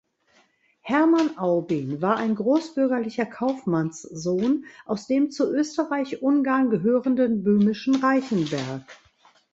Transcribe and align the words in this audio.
Hermann 0.81 1.37
Aubin 1.37 2.01
war 2.01 2.15
ein 2.17 2.33
großbürgerlicher 2.33 3.27
Kaufmannssohn 3.27 4.65
aus 4.87 5.05
dem 5.05 5.29
zu 5.29 5.45
Österreich-Ungarn 5.53 6.71
gehörenden 6.71 7.43
böhmischen 7.43 7.93
Reichenberg. 8.01 8.83